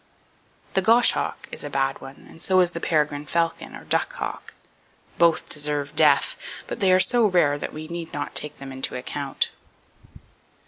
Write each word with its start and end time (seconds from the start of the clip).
The 0.73 0.81
Goshawk 0.81 1.47
is 1.51 1.63
a 1.63 1.69
bad 1.69 2.01
one, 2.01 2.25
and 2.27 2.41
so 2.41 2.59
is 2.59 2.71
the 2.71 2.79
Peregrine 2.79 3.27
Falcon, 3.27 3.75
or 3.75 3.83
Duck 3.83 4.13
Hawk. 4.13 4.55
Both 5.19 5.47
deserve 5.47 5.95
death, 5.95 6.37
but 6.65 6.79
they 6.79 6.91
are 6.91 6.99
so 6.99 7.27
rare 7.27 7.59
that 7.59 7.71
we 7.71 7.87
need 7.87 8.11
not 8.11 8.33
take 8.33 8.57
them 8.57 8.71
into 8.71 8.95
account. 8.95 9.51